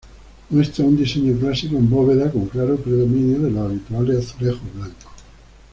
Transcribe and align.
Muestra 0.49 0.83
un 0.83 0.97
diseño 0.97 1.39
clásico, 1.39 1.75
en 1.77 1.87
bóveda, 1.87 2.31
con 2.31 2.47
claro 2.47 2.75
predominio 2.75 3.37
de 3.39 3.51
los 3.51 3.63
habituales 3.69 4.27
azulejos 4.33 4.61
blancos. 4.73 5.11